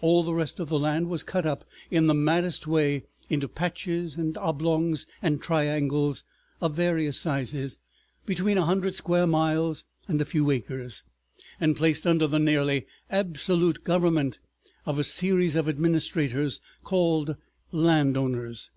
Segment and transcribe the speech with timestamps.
[0.00, 4.16] All the rest of the land was cut up in the maddest way into patches
[4.16, 6.24] and oblongs and triangles
[6.60, 7.78] of various sizes
[8.26, 11.04] between a hundred square miles and a few acres,
[11.60, 14.40] and placed under the nearly absolute government
[14.86, 17.36] of a series of administrators called
[17.70, 18.72] landowners.